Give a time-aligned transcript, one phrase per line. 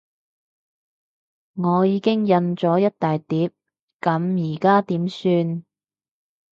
[1.53, 3.51] 我已經印咗一大疊，
[4.01, 5.63] 噉而家點算？